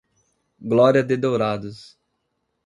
Glória 0.59 1.03
de 1.03 1.15
Dourados 1.15 1.95